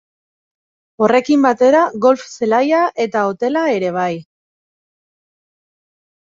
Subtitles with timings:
[1.07, 4.11] Horrekin batera golf zelaia eta hotela ere bai.